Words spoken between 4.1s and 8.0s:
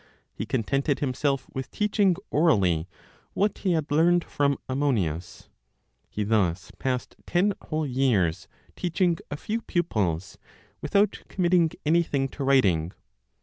from Ammonius. He thus passed ten whole